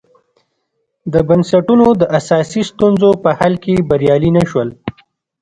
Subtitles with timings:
[1.13, 4.69] د بنسټونو د اساسي ستونزو په حل کې بریالي نه شول.